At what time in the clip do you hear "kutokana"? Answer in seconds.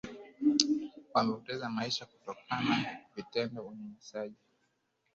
2.05-2.97